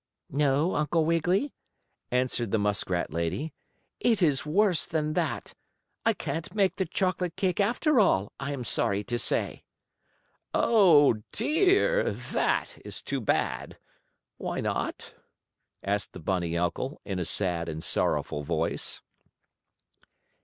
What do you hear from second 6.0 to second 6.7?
I can't